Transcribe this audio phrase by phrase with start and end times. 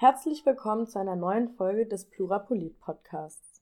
[0.00, 3.60] Herzlich willkommen zu einer neuen Folge des Plurapolit Podcasts.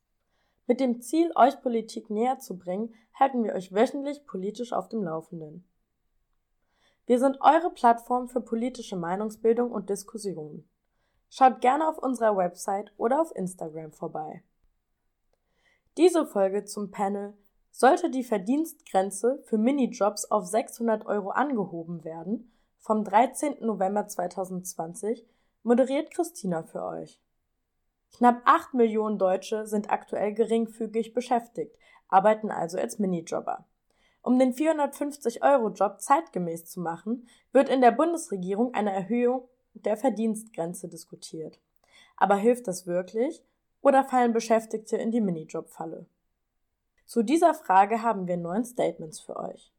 [0.67, 5.03] Mit dem Ziel, euch Politik näher zu bringen, halten wir euch wöchentlich politisch auf dem
[5.03, 5.67] Laufenden.
[7.07, 10.69] Wir sind eure Plattform für politische Meinungsbildung und Diskussion.
[11.31, 14.43] Schaut gerne auf unserer Website oder auf Instagram vorbei.
[15.97, 17.33] Diese Folge zum Panel
[17.71, 23.65] Sollte die Verdienstgrenze für Minijobs auf 600 Euro angehoben werden vom 13.
[23.65, 25.27] November 2020
[25.67, 27.21] moderiert Christina für euch.
[28.17, 31.77] Knapp 8 Millionen Deutsche sind aktuell geringfügig beschäftigt,
[32.07, 33.67] arbeiten also als Minijobber.
[34.23, 41.59] Um den 450-Euro-Job zeitgemäß zu machen, wird in der Bundesregierung eine Erhöhung der Verdienstgrenze diskutiert.
[42.17, 43.43] Aber hilft das wirklich
[43.83, 46.07] oder fallen Beschäftigte in die Minijob-Falle?
[47.07, 49.73] Zu dieser Frage haben wir neun Statements für euch.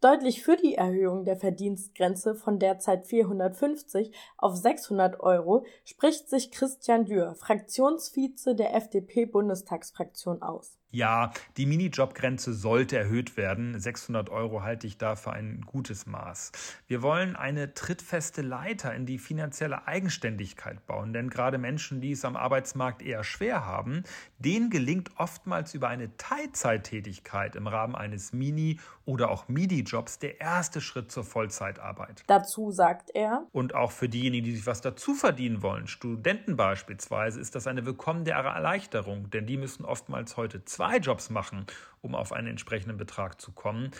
[0.00, 7.04] Deutlich für die Erhöhung der Verdienstgrenze von derzeit 450 auf 600 Euro spricht sich Christian
[7.04, 10.80] Dürr, Fraktionsvize der FDP-Bundestagsfraktion aus.
[10.92, 13.78] Ja, die Minijobgrenze sollte erhöht werden.
[13.78, 16.50] 600 Euro halte ich da für ein gutes Maß.
[16.88, 22.24] Wir wollen eine trittfeste Leiter in die finanzielle Eigenständigkeit bauen, denn gerade Menschen, die es
[22.24, 24.02] am Arbeitsmarkt eher schwer haben,
[24.40, 30.80] denen gelingt oftmals über eine Teilzeittätigkeit im Rahmen eines Mini- oder auch MIDI-Jobs der erste
[30.80, 32.22] Schritt zur Vollzeitarbeit.
[32.28, 33.48] Dazu sagt er.
[33.50, 37.84] Und auch für diejenigen, die sich was dazu verdienen wollen, Studenten beispielsweise, ist das eine
[37.84, 41.66] willkommene Erleichterung, denn die müssen oftmals heute zwei Jobs machen,
[42.00, 43.90] um auf einen entsprechenden Betrag zu kommen.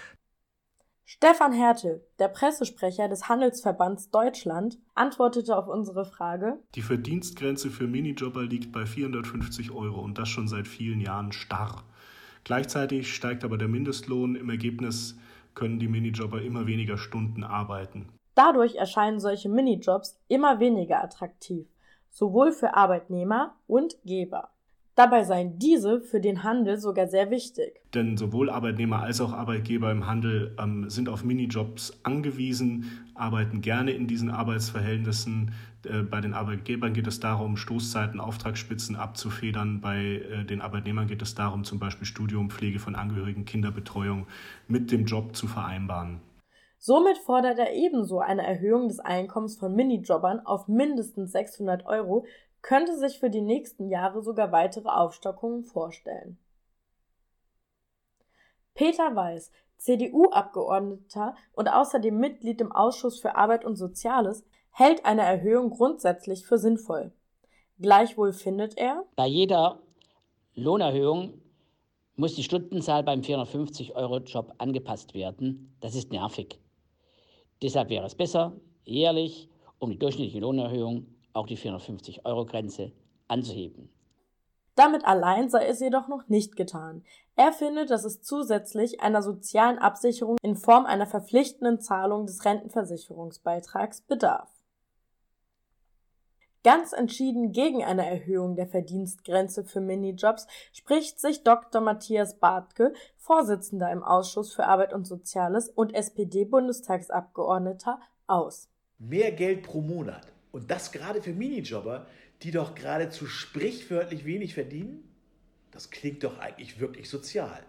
[1.05, 8.45] Stefan Hertel, der Pressesprecher des Handelsverbands Deutschland, antwortete auf unsere Frage: Die Verdienstgrenze für Minijobber
[8.45, 11.83] liegt bei 450 Euro und das schon seit vielen Jahren starr.
[12.45, 14.35] Gleichzeitig steigt aber der Mindestlohn.
[14.35, 15.19] Im Ergebnis
[15.55, 18.09] können die Minijobber immer weniger Stunden arbeiten.
[18.35, 21.67] Dadurch erscheinen solche Minijobs immer weniger attraktiv,
[22.09, 24.51] sowohl für Arbeitnehmer und Geber.
[25.01, 27.81] Dabei seien diese für den Handel sogar sehr wichtig.
[27.95, 32.85] Denn sowohl Arbeitnehmer als auch Arbeitgeber im Handel ähm, sind auf Minijobs angewiesen,
[33.15, 35.53] arbeiten gerne in diesen Arbeitsverhältnissen.
[35.87, 39.81] Äh, bei den Arbeitgebern geht es darum, Stoßzeiten, Auftragsspitzen abzufedern.
[39.81, 44.27] Bei äh, den Arbeitnehmern geht es darum, zum Beispiel Studium, Pflege von Angehörigen, Kinderbetreuung
[44.69, 46.21] mit dem Job zu vereinbaren.
[46.83, 52.27] Somit fordert er ebenso eine Erhöhung des Einkommens von Minijobbern auf mindestens 600 Euro
[52.63, 56.39] könnte sich für die nächsten Jahre sogar weitere Aufstockungen vorstellen.
[58.75, 65.71] Peter Weiß, CDU-Abgeordneter und außerdem Mitglied im Ausschuss für Arbeit und Soziales, hält eine Erhöhung
[65.71, 67.13] grundsätzlich für sinnvoll.
[67.79, 69.81] Gleichwohl findet er, bei jeder
[70.55, 71.41] Lohnerhöhung
[72.17, 75.75] muss die Stundenzahl beim 450-Euro-Job angepasst werden.
[75.81, 76.59] Das ist nervig.
[77.63, 78.53] Deshalb wäre es besser,
[78.85, 79.49] jährlich
[79.79, 82.93] um die durchschnittliche Lohnerhöhung auch die 450-Euro-Grenze
[83.29, 83.91] anzuheben.
[84.75, 87.05] Damit allein sei es jedoch noch nicht getan.
[87.37, 94.03] Er findet, dass es zusätzlich einer sozialen Absicherung in Form einer verpflichtenden Zahlung des Rentenversicherungsbeitrags
[94.03, 94.49] bedarf.
[96.63, 101.81] Ganz entschieden gegen eine Erhöhung der Verdienstgrenze für Minijobs spricht sich Dr.
[101.81, 108.69] Matthias Bartke, Vorsitzender im Ausschuss für Arbeit und Soziales und SPD-Bundestagsabgeordneter, aus.
[108.99, 112.07] Mehr Geld pro Monat und das gerade für Minijobber,
[112.43, 115.05] die doch geradezu sprichwörtlich wenig verdienen?
[115.71, 117.63] Das klingt doch eigentlich wirklich sozial.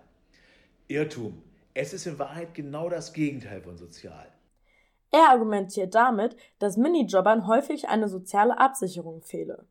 [0.87, 1.43] Irrtum.
[1.73, 4.27] Es ist in Wahrheit genau das Gegenteil von sozial.
[5.11, 9.65] Er argumentiert damit, dass Minijobbern häufig eine soziale Absicherung fehle.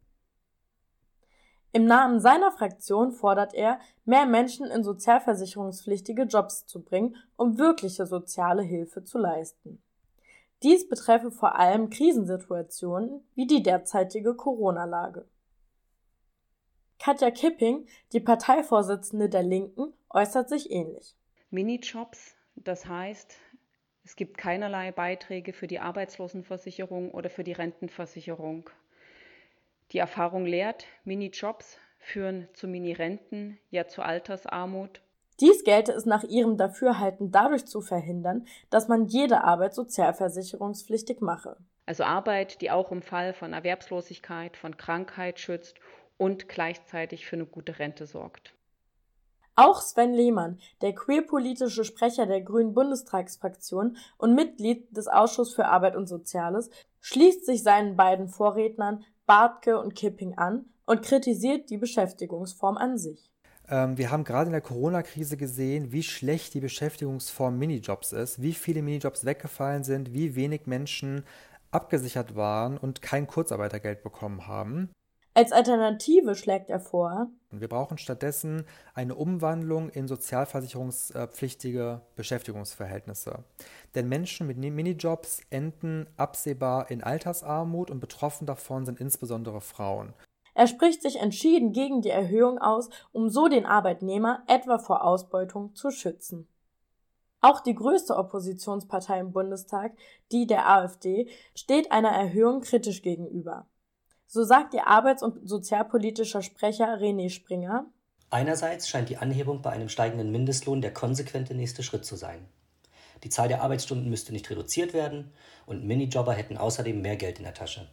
[1.72, 8.06] Im Namen seiner Fraktion fordert er, mehr Menschen in sozialversicherungspflichtige Jobs zu bringen, um wirkliche
[8.06, 9.82] soziale Hilfe zu leisten.
[10.62, 15.26] Dies betreffe vor allem Krisensituationen wie die derzeitige Corona-Lage.
[16.98, 21.16] Katja Kipping, die Parteivorsitzende der Linken, äußert sich ähnlich.
[21.48, 23.38] Minijobs, das heißt,
[24.04, 28.68] es gibt keinerlei Beiträge für die Arbeitslosenversicherung oder für die Rentenversicherung.
[29.92, 35.00] Die Erfahrung lehrt, Minijobs führen zu Minirenten, ja zu Altersarmut
[35.40, 41.56] dies gelte es nach ihrem Dafürhalten dadurch zu verhindern, dass man jede Arbeit sozialversicherungspflichtig mache.
[41.86, 45.76] Also Arbeit, die auch im Fall von Erwerbslosigkeit, von Krankheit schützt
[46.18, 48.54] und gleichzeitig für eine gute Rente sorgt.
[49.56, 55.96] Auch Sven Lehmann, der queerpolitische Sprecher der Grünen Bundestagsfraktion und Mitglied des Ausschusses für Arbeit
[55.96, 56.70] und Soziales,
[57.00, 63.30] schließt sich seinen beiden Vorrednern Bartke und Kipping an und kritisiert die Beschäftigungsform an sich.
[63.70, 68.52] Ähm, wir haben gerade in der Corona-Krise gesehen, wie schlecht die Beschäftigungsform Minijobs ist, wie
[68.52, 71.24] viele Minijobs weggefallen sind, wie wenig Menschen
[71.70, 74.90] abgesichert waren und kein Kurzarbeitergeld bekommen haben.
[75.32, 78.64] Als Alternative schlägt er vor, wir brauchen stattdessen
[78.94, 83.44] eine Umwandlung in sozialversicherungspflichtige Beschäftigungsverhältnisse.
[83.94, 90.14] Denn Menschen mit Minijobs enden absehbar in Altersarmut und betroffen davon sind insbesondere Frauen.
[90.60, 95.74] Er spricht sich entschieden gegen die Erhöhung aus, um so den Arbeitnehmer etwa vor Ausbeutung
[95.74, 96.46] zu schützen.
[97.40, 99.92] Auch die größte Oppositionspartei im Bundestag,
[100.32, 103.68] die der AfD, steht einer Erhöhung kritisch gegenüber.
[104.26, 107.86] So sagt ihr arbeits- und sozialpolitischer Sprecher René Springer.
[108.28, 112.46] Einerseits scheint die Anhebung bei einem steigenden Mindestlohn der konsequente nächste Schritt zu sein.
[113.24, 115.32] Die Zahl der Arbeitsstunden müsste nicht reduziert werden
[115.64, 117.88] und Minijobber hätten außerdem mehr Geld in der Tasche.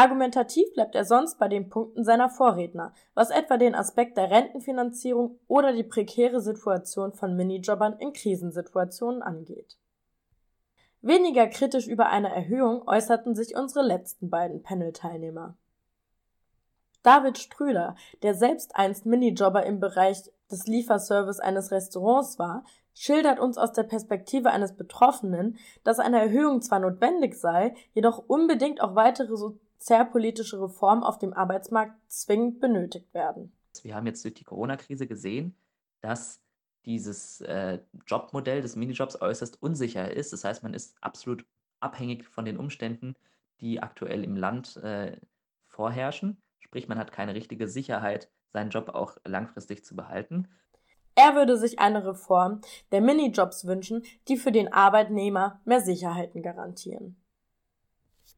[0.00, 5.38] Argumentativ bleibt er sonst bei den Punkten seiner Vorredner, was etwa den Aspekt der Rentenfinanzierung
[5.46, 9.76] oder die prekäre Situation von Minijobbern in Krisensituationen angeht.
[11.02, 15.58] Weniger kritisch über eine Erhöhung äußerten sich unsere letzten beiden Panel-Teilnehmer.
[17.02, 22.64] David Strüler, der selbst einst Minijobber im Bereich des Lieferservice eines Restaurants war,
[22.94, 28.80] schildert uns aus der Perspektive eines Betroffenen, dass eine Erhöhung zwar notwendig sei, jedoch unbedingt
[28.80, 29.36] auch weitere
[29.80, 33.52] sozialpolitische Reformen auf dem Arbeitsmarkt zwingend benötigt werden.
[33.82, 35.56] Wir haben jetzt durch die Corona-Krise gesehen,
[36.02, 36.42] dass
[36.84, 40.32] dieses äh, Jobmodell des Minijobs äußerst unsicher ist.
[40.32, 41.46] Das heißt, man ist absolut
[41.80, 43.14] abhängig von den Umständen,
[43.60, 45.16] die aktuell im Land äh,
[45.66, 46.42] vorherrschen.
[46.58, 50.48] Sprich, man hat keine richtige Sicherheit, seinen Job auch langfristig zu behalten.
[51.14, 52.60] Er würde sich eine Reform
[52.92, 57.16] der Minijobs wünschen, die für den Arbeitnehmer mehr Sicherheiten garantieren.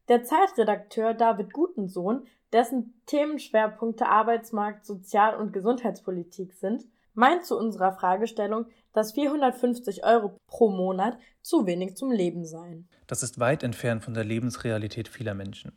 [0.09, 6.83] Der Zeitredakteur David Gutensohn, dessen Themenschwerpunkte Arbeitsmarkt, Sozial- und Gesundheitspolitik sind,
[7.13, 12.89] meint zu unserer Fragestellung, dass 450 Euro pro Monat zu wenig zum Leben seien.
[13.07, 15.71] Das ist weit entfernt von der Lebensrealität vieler Menschen.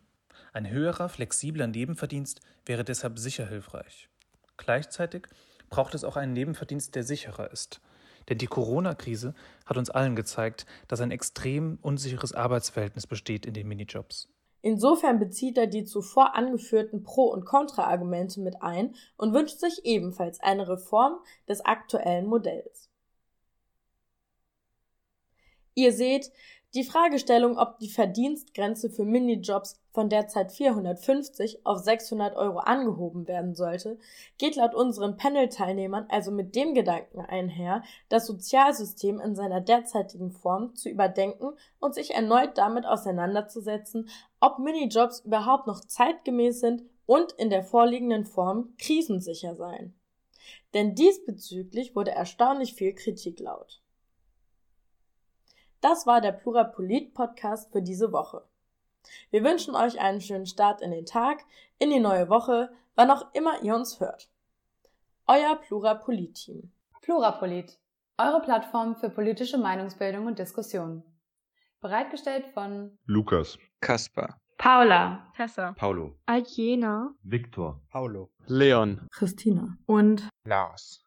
[0.53, 4.09] Ein höherer, flexibler Nebenverdienst wäre deshalb sicher hilfreich.
[4.57, 5.27] Gleichzeitig
[5.71, 7.81] braucht es auch einen Nebenverdienst, der sicherer ist.
[8.29, 9.35] Denn die Corona-Krise
[9.65, 14.29] hat uns allen gezeigt, dass ein extrem unsicheres Arbeitsverhältnis besteht in den Minijobs.
[14.63, 20.41] Insofern bezieht er die zuvor angeführten Pro- und Kontra-Argumente mit ein und wünscht sich ebenfalls
[20.41, 22.91] eine Reform des aktuellen Modells.
[25.75, 26.33] Ihr seht,
[26.75, 33.55] die Fragestellung, ob die Verdienstgrenze für Minijobs von derzeit 450 auf 600 Euro angehoben werden
[33.55, 33.99] sollte,
[34.37, 40.75] geht laut unseren Panel-Teilnehmern also mit dem Gedanken einher, das Sozialsystem in seiner derzeitigen Form
[40.75, 44.11] zu überdenken und sich erneut damit auseinanderzusetzen,
[44.41, 49.95] ob Minijobs überhaupt noch zeitgemäß sind und in der vorliegenden Form krisensicher seien.
[50.75, 53.81] Denn diesbezüglich wurde erstaunlich viel Kritik laut.
[55.81, 58.43] Das war der Plurapolit Podcast für diese Woche.
[59.31, 61.45] Wir wünschen euch einen schönen Start in den Tag,
[61.79, 64.29] in die neue Woche, wann auch immer ihr uns hört.
[65.27, 66.73] Euer Plurapolit-Team.
[67.03, 67.79] Plurapolit,
[68.19, 71.03] eure Plattform für politische Meinungsbildung und Diskussion.
[71.81, 81.06] Bereitgestellt von Lukas, Kaspar, Paula, Tessa, Paulo, Aljena, Viktor, Paulo, Leon, Christina und Lars.